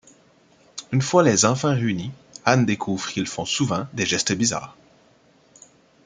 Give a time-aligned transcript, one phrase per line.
[0.91, 2.09] Une fois les enfants réunis,
[2.43, 4.75] Anne découvre qu'ils font souvent des gestes bizarres.